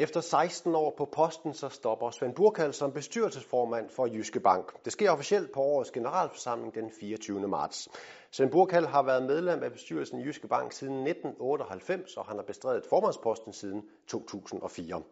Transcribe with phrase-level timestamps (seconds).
[0.00, 4.84] Efter 16 år på posten, så stopper Svend Burkald som bestyrelsesformand for Jyske Bank.
[4.84, 7.48] Det sker officielt på årets generalforsamling den 24.
[7.48, 7.88] marts.
[8.30, 12.42] Svend Burkald har været medlem af bestyrelsen i Jyske Bank siden 1998, og han har
[12.42, 15.02] bestredet formandsposten siden 2004.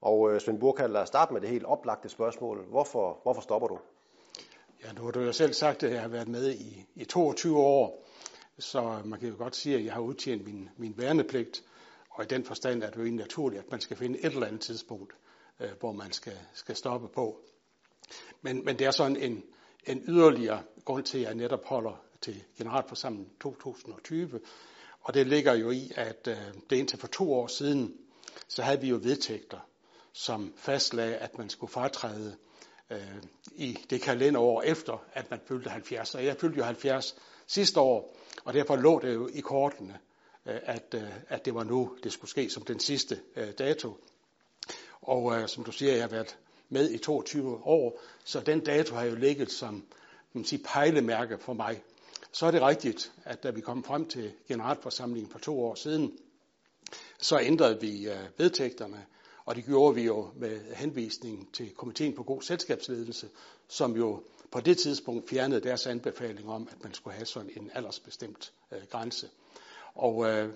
[0.00, 2.64] Og øh, Svend Burkald, lad os starte med det helt oplagte spørgsmål.
[2.70, 3.78] Hvorfor, hvorfor stopper du?
[4.84, 7.58] Ja, nu har du jo selv sagt, at jeg har været med i, i 22
[7.58, 8.04] år,
[8.58, 11.62] så man kan jo godt sige, at jeg har udtjent min, min værnepligt.
[12.20, 14.46] Og i den forstand er det jo egentlig naturligt, at man skal finde et eller
[14.46, 15.12] andet tidspunkt,
[15.60, 17.40] øh, hvor man skal, skal stoppe på.
[18.42, 19.44] Men, men det er sådan en,
[19.86, 24.40] en yderligere grund til, at jeg netop holder til generalforsamlingen 2020.
[25.00, 26.36] Og det ligger jo i, at øh,
[26.70, 27.96] det indtil for to år siden,
[28.48, 29.68] så havde vi jo vedtægter,
[30.12, 32.36] som fastlagde, at man skulle fratræde
[32.90, 36.14] øh, i det kalenderår efter, at man fyldte 70.
[36.14, 37.16] Og jeg fyldte jo 70
[37.46, 39.98] sidste år, og derfor lå det jo i kortene,
[40.50, 43.96] Øh, at, øh, at det var nu, det skulle ske som den sidste øh, dato.
[45.02, 49.04] Og som du siger, jeg har været med i 22 år, så den dato har
[49.04, 49.84] jo ligget som
[50.32, 51.82] man sige, pejlemærke for mig.
[52.32, 56.18] Så er det rigtigt, at da vi kom frem til generalforsamlingen for to år siden,
[57.18, 59.06] så ændrede vi vedtægterne,
[59.44, 63.28] og det gjorde vi jo med henvisning til komiteen på god selskabsledelse,
[63.68, 67.70] som jo på det tidspunkt fjernede deres anbefaling om, at man skulle have sådan en
[67.74, 69.28] aldersbestemt øh, grænse.
[69.94, 70.52] Og øh,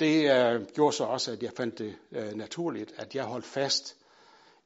[0.00, 3.96] det øh, gjorde så også, at jeg fandt det øh, naturligt, at jeg holdt fast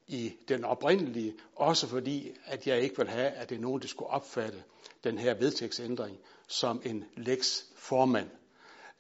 [0.07, 3.89] i den oprindelige, også fordi, at jeg ikke ville have, at det er nogen, der
[3.89, 4.63] skulle opfatte
[5.05, 6.19] den her vedtægtsændring
[6.49, 8.31] som en lex formand.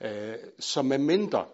[0.00, 1.46] Øh, som med mindre,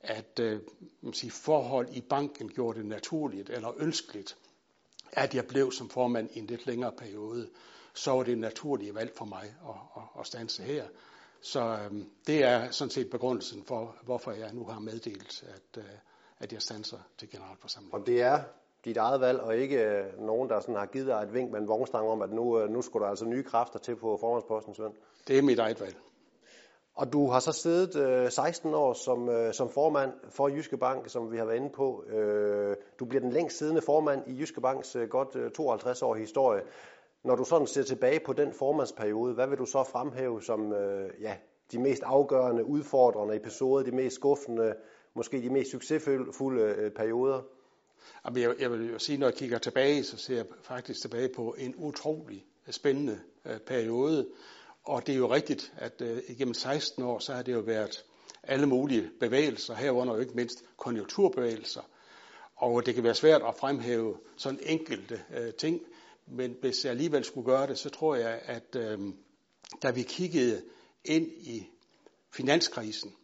[0.00, 0.60] at øh,
[1.00, 4.36] man siger, forhold i banken gjorde det naturligt eller ønskeligt,
[5.12, 7.50] at jeg blev som formand i en lidt længere periode,
[7.94, 10.84] så var det naturlige valg for mig at, at, at stanse her.
[11.42, 15.90] Så øhm, det er sådan set begrundelsen for, hvorfor jeg nu har meddelt, at, øh,
[16.38, 18.00] at jeg stanser til generalforsamlingen.
[18.00, 18.42] Og det er
[18.84, 21.60] dit eget valg, og ikke øh, nogen, der sådan har givet dig et vink med
[21.60, 24.74] en vognstang om, at nu, øh, nu skulle der altså nye kræfter til på formandsposten,
[24.74, 24.94] Svend?
[25.28, 25.96] Det er mit eget valg.
[26.94, 31.08] Og du har så siddet øh, 16 år som, øh, som formand for Jyske Bank,
[31.08, 32.04] som vi har været inde på.
[32.08, 36.14] Øh, du bliver den længst siddende formand i Jyske Banks øh, godt øh, 52 år
[36.14, 36.62] historie.
[37.24, 41.10] Når du sådan ser tilbage på den formandsperiode, hvad vil du så fremhæve som øh,
[41.20, 41.36] ja,
[41.72, 44.74] de mest afgørende, udfordrende episoder, de mest skuffende,
[45.14, 47.42] måske de mest succesfulde øh, perioder?
[48.24, 51.28] Jamen, jeg, jeg vil jo sige, når jeg kigger tilbage, så ser jeg faktisk tilbage
[51.28, 54.28] på en utrolig spændende øh, periode.
[54.84, 58.04] Og det er jo rigtigt, at øh, igennem 16 år, så har det jo været
[58.42, 61.80] alle mulige bevægelser, herunder jo ikke mindst konjunkturbevægelser.
[62.56, 65.80] Og det kan være svært at fremhæve sådan enkelte øh, ting,
[66.32, 68.98] men hvis jeg alligevel skulle gøre det, så tror jeg, at øh,
[69.82, 70.62] da vi kiggede
[71.04, 71.68] ind i
[72.30, 73.16] finanskrisen,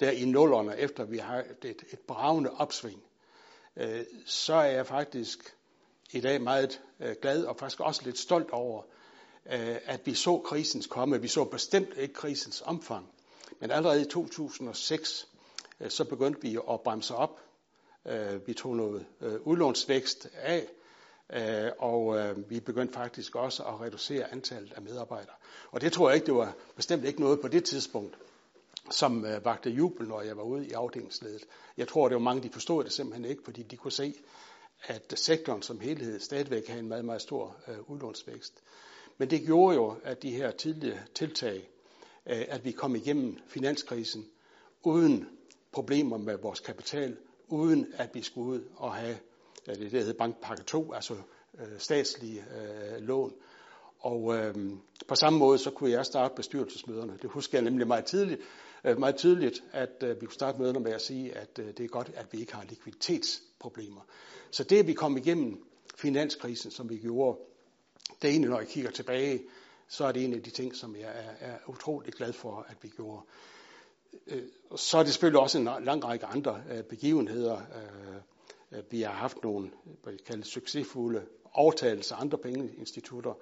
[0.00, 3.02] der i nullerne, efter vi har et, et bravende opsving,
[3.76, 5.56] øh, så er jeg faktisk
[6.12, 8.82] i dag meget øh, glad og faktisk også lidt stolt over,
[9.46, 11.20] øh, at vi så krisens komme.
[11.20, 13.08] Vi så bestemt ikke krisens omfang,
[13.60, 15.28] men allerede i 2006,
[15.80, 17.40] øh, så begyndte vi at bremse op.
[18.06, 20.68] Øh, vi tog noget øh, udlånsvækst af,
[21.32, 25.34] Øh, og øh, vi begyndte faktisk også at reducere antallet af medarbejdere.
[25.70, 28.18] Og det tror jeg ikke, det var bestemt ikke noget på det tidspunkt,
[28.90, 31.44] som øh, vagte jubel, når jeg var ude i afdelingsledet.
[31.76, 34.14] Jeg tror, det var mange, de forstod det simpelthen ikke, fordi de kunne se,
[34.82, 38.62] at sektoren som helhed stadigvæk havde en meget, meget stor øh, udlånsvækst.
[39.18, 41.68] Men det gjorde jo, at de her tidlige tiltag,
[42.26, 44.26] øh, at vi kom igennem finanskrisen
[44.82, 45.28] uden
[45.72, 47.16] problemer med vores kapital,
[47.48, 49.18] uden at vi skulle ud og have
[49.68, 51.14] Øh, det der hedder bankpakke 2, altså
[51.58, 53.32] øh, statslige øh, lån.
[53.98, 54.54] Og øh,
[55.08, 57.18] på samme måde så kunne jeg starte bestyrelsesmøderne.
[57.22, 58.40] Det husker jeg nemlig meget tidligt,
[58.84, 61.80] øh, meget tydeligt, at øh, vi kunne starte møderne med at sige, at øh, det
[61.80, 64.00] er godt, at vi ikke har likviditetsproblemer.
[64.50, 65.66] Så det, at vi kom igennem
[65.96, 67.38] finanskrisen, som vi gjorde,
[68.22, 69.42] det er egentlig, når jeg kigger tilbage,
[69.88, 72.76] så er det en af de ting, som jeg er, er utrolig glad for, at
[72.82, 73.22] vi gjorde.
[74.26, 74.42] Øh,
[74.76, 77.56] så er det selvfølgelig også en lang række andre øh, begivenheder.
[77.56, 78.16] Øh,
[78.72, 79.70] Øh, vi har haft nogle,
[80.02, 83.34] hvad jeg kalder succesfulde overtagelser af andre pengeinstitutter.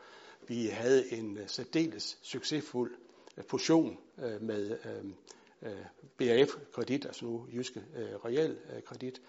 [0.48, 2.94] Vi havde en øh, særdeles succesfuld
[3.36, 3.98] øh, fusion
[4.40, 4.78] med
[6.18, 7.82] BAF Kredit, altså nu Jyske
[8.24, 8.56] Real
[8.86, 9.22] Kredit.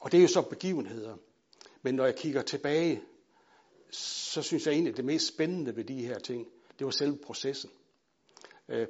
[0.00, 1.16] Og det er jo så begivenheder.
[1.82, 3.02] Men når jeg kigger tilbage,
[3.90, 6.46] så synes jeg egentlig, at det mest spændende ved de her ting,
[6.78, 7.70] det var selve processen.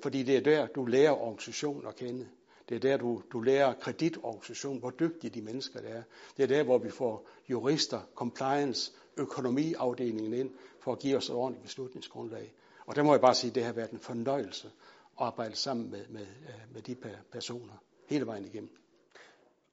[0.03, 2.29] Fordi det er der, du lærer organisationen at kende.
[2.69, 6.03] Det er der, du, du lærer kreditorganisation, hvor dygtige de mennesker der er.
[6.37, 10.51] Det er der, hvor vi får jurister, compliance, økonomiafdelingen ind,
[10.81, 12.55] for at give os et ordentligt beslutningsgrundlag.
[12.87, 15.91] Og der må jeg bare sige, at det har været en fornøjelse at arbejde sammen
[15.91, 16.97] med, med, øh, med de
[17.33, 17.75] personer
[18.07, 18.71] hele vejen igennem.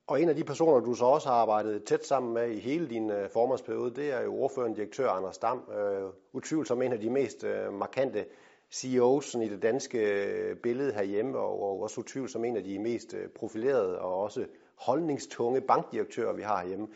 [0.08, 2.90] Og en af de personer, du så også har arbejdet tæt sammen med i hele
[2.90, 5.70] din øh, formandsperiode, det er jo ordførende direktør Anders Dam.
[5.72, 8.26] Øh, utvivlsomt en af de mest øh, markante
[8.74, 13.14] CEO'sen i det danske øh, billede herhjemme, og, og også utvivlsomt en af de mest
[13.14, 14.46] øh, profilerede og også
[14.76, 16.88] holdningstunge bankdirektører, vi har herhjemme.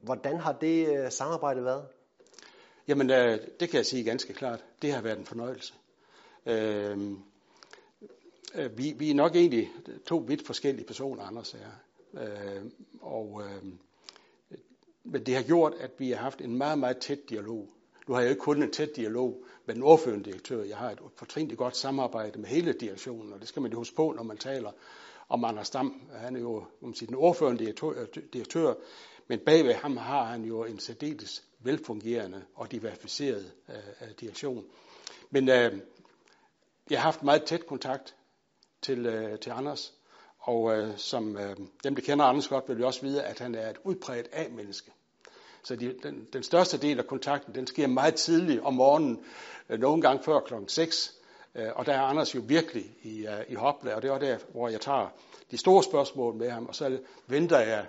[0.00, 1.86] Hvordan har det øh, samarbejde været?
[2.88, 3.08] Jamen,
[3.60, 4.64] det kan jeg sige ganske klart.
[4.82, 5.74] Det har været en fornøjelse.
[6.46, 6.98] Øh,
[8.76, 9.70] vi, vi er nok egentlig
[10.06, 11.70] to vidt forskellige personer, Anders er.
[12.20, 12.64] Øh,
[13.00, 13.64] og, øh,
[15.04, 17.68] men det har gjort, at vi har haft en meget, meget tæt dialog.
[18.06, 20.62] Nu har jeg ikke kun en tæt dialog med den ordførende direktør.
[20.64, 23.96] Jeg har et fortrinligt godt samarbejde med hele direktionen, og det skal man jo huske
[23.96, 24.70] på, når man taler
[25.28, 26.00] om Anders Dam.
[26.12, 28.74] Han er jo man sit den ordførende direktør, direktør,
[29.28, 34.64] men bagved ham har han jo en særdeles velfungerende og diversificeret øh, direktion.
[35.30, 35.78] Men øh,
[36.90, 38.16] jeg har haft meget tæt kontakt
[38.82, 39.94] til, øh, til Anders,
[40.38, 43.54] og øh, som øh, dem, der kender Anders godt, vil jo også vide, at han
[43.54, 44.92] er et udpræget A-menneske.
[45.64, 49.24] Så de, den, den største del af kontakten, den sker meget tidligt om morgenen,
[49.68, 51.14] øh, nogle gange før klokken 6.
[51.54, 54.38] Øh, og der er Anders jo virkelig i, øh, i hopla, og det er der,
[54.52, 55.08] hvor jeg tager
[55.50, 57.86] de store spørgsmål med ham, og så venter jeg,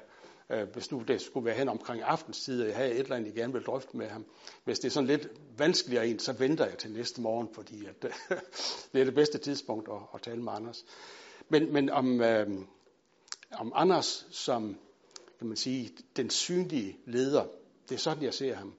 [0.50, 3.28] øh, hvis nu det skulle være hen omkring aftenstid, og jeg havde et eller andet,
[3.28, 4.26] jeg gerne vil drøfte med ham.
[4.64, 5.28] Hvis det er sådan lidt
[5.58, 8.02] vanskeligere en, så venter jeg til næste morgen, fordi at,
[8.94, 10.86] det er det bedste tidspunkt at, at tale med Anders.
[11.50, 12.48] Men, men om, øh,
[13.52, 14.78] om Anders som,
[15.40, 17.46] kan man sige, den synlige leder,
[17.90, 18.74] det er sådan, jeg ser ham.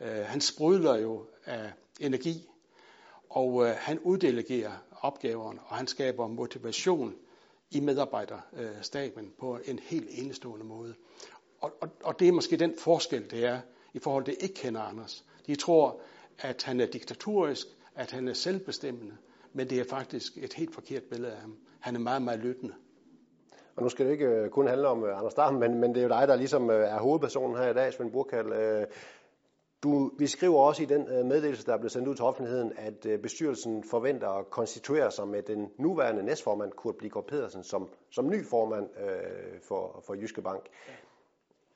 [0.00, 2.48] Øh, han sprudler jo af energi,
[3.30, 7.14] og øh, han uddelegerer opgaverne, og han skaber motivation
[7.70, 10.94] i medarbejderstaben på en helt enestående måde.
[11.60, 13.60] Og, og, og det er måske den forskel, det er
[13.94, 15.24] i forhold til ikke kender Anders.
[15.46, 16.00] De tror,
[16.38, 19.16] at han er diktatorisk, at han er selvbestemmende,
[19.52, 21.56] men det er faktisk et helt forkert billede af ham.
[21.80, 22.74] Han er meget, meget lyttende.
[23.80, 25.98] Og nu skal det ikke øh, kun handle om øh, Anders Dam, men, men det
[25.98, 28.86] er jo dig, der ligesom øh, er hovedpersonen her i dag, Svend Burkald.
[29.82, 33.20] Du, vi skriver også i den meddelelse, der er blevet sendt ud til offentligheden, at
[33.22, 38.46] bestyrelsen forventer at konstituere sig med den nuværende næstformand, Kurt Blikor Pedersen, som, som ny
[38.46, 40.68] formand øh, for, for Jyske Bank.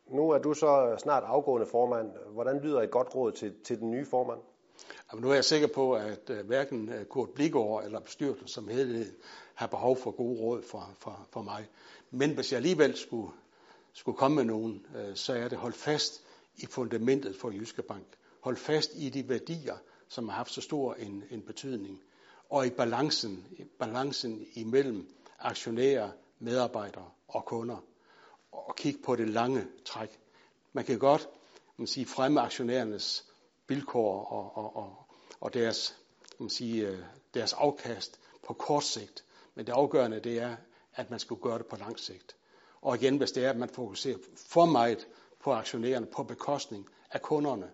[0.07, 2.11] Nu er du så snart afgående formand.
[2.33, 4.41] Hvordan lyder et godt råd til, til den nye formand?
[5.13, 8.69] Jamen, nu er jeg sikker på, at øh, hverken øh, Kurt Bligård eller bestyrelsen som
[8.69, 9.15] helhed
[9.55, 11.69] har behov for gode råd for, for, for mig.
[12.11, 13.33] Men hvis jeg alligevel skulle,
[13.93, 16.23] skulle komme med nogen, øh, så er det hold fast
[16.57, 18.07] i fundamentet for Jyske Bank.
[18.41, 19.77] Hold fast i de værdier,
[20.09, 22.01] som har haft så stor en, en betydning.
[22.51, 23.47] Og i balancen,
[23.79, 27.85] balancen imellem aktionærer, medarbejdere og kunder.
[28.53, 30.21] Og kigge på det lange træk.
[30.73, 31.29] Man kan godt
[31.77, 33.25] man sige, fremme aktionærernes
[33.69, 35.07] vilkår og, og, og,
[35.41, 36.01] og deres,
[36.39, 36.99] man sige, øh,
[37.35, 39.25] deres afkast på kort sigt.
[39.55, 40.57] Men det afgørende det er,
[40.95, 42.37] at man skal gøre det på lang sigt.
[42.81, 45.09] Og igen, hvis det er, at man fokuserer for meget
[45.41, 47.71] på aktionærerne på bekostning af kunderne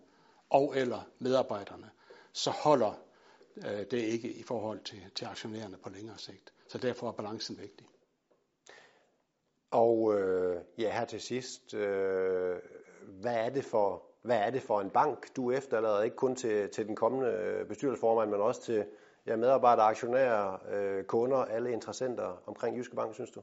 [0.51, 1.91] og eller medarbejderne,
[2.33, 2.93] så holder
[3.57, 6.53] øh, det ikke i forhold til, til aktionærerne på længere sigt.
[6.69, 7.87] Så derfor er balancen vigtig.
[9.71, 12.59] Og øh, ja, her til sidst, øh,
[13.03, 16.69] hvad er det for hvad er det for en bank, du efterlader, ikke kun til,
[16.69, 18.85] til den kommende øh, bestyrelsesformand, men også til,
[19.27, 23.41] ja, medarbejdere, aktionærer, øh, kunder, alle interessenter omkring Jyske Bank, synes du?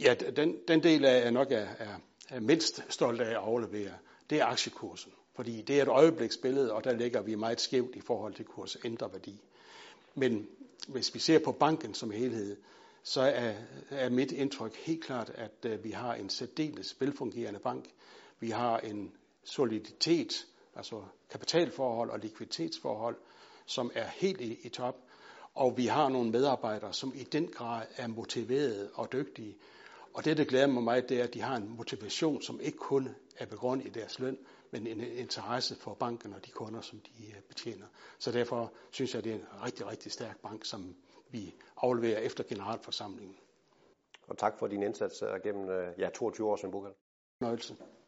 [0.00, 1.94] Ja, den, den del af jeg nok er, er,
[2.30, 3.92] er mindst stolt af at aflevere,
[4.30, 5.12] det er aktiekursen.
[5.34, 8.76] Fordi det er et øjebliksbillede, og der ligger vi meget skævt i forhold til kurs
[8.84, 9.42] ændre værdi.
[10.14, 10.48] Men
[10.88, 12.56] hvis vi ser på banken som helhed,
[13.02, 13.54] så er,
[13.90, 17.84] er mit indtryk helt klart, at uh, vi har en særdeles velfungerende bank.
[18.40, 19.12] Vi har en
[19.44, 23.16] soliditet, altså kapitalforhold og likviditetsforhold,
[23.66, 24.96] som er helt i, i top.
[25.54, 29.56] Og vi har nogle medarbejdere, som i den grad er motiverede og dygtige.
[30.14, 32.78] Og det, der glæder mig meget, det er, at de har en motivation, som ikke
[32.78, 34.38] kun er begrundet i deres løn,
[34.70, 37.86] men en interesse for banken og de kunder, som de øh, betjener.
[38.18, 40.96] Så derfor synes jeg, det er en rigtig, rigtig stærk bank, som
[41.30, 43.36] vi afleverer efter generalforsamlingen.
[44.26, 46.92] Og tak for din indsats øh, gennem øh, ja, 22 år som Bukal.
[47.40, 47.74] Nøjelse.
[47.74, 47.99] Tak.